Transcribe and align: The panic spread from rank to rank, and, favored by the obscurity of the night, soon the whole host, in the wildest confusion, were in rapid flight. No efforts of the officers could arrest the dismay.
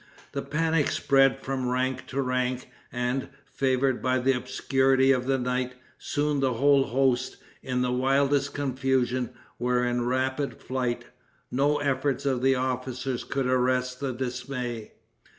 The 0.31 0.41
panic 0.41 0.87
spread 0.89 1.37
from 1.41 1.69
rank 1.69 2.07
to 2.07 2.23
rank, 2.23 2.71
and, 2.91 3.29
favored 3.45 4.01
by 4.01 4.17
the 4.17 4.33
obscurity 4.35 5.11
of 5.11 5.27
the 5.27 5.37
night, 5.37 5.75
soon 5.99 6.39
the 6.39 6.53
whole 6.53 6.85
host, 6.85 7.37
in 7.61 7.83
the 7.83 7.91
wildest 7.91 8.51
confusion, 8.55 9.29
were 9.59 9.85
in 9.85 10.07
rapid 10.07 10.57
flight. 10.59 11.05
No 11.51 11.77
efforts 11.77 12.25
of 12.25 12.41
the 12.41 12.55
officers 12.55 13.23
could 13.23 13.45
arrest 13.45 13.99
the 13.99 14.11
dismay. 14.11 14.93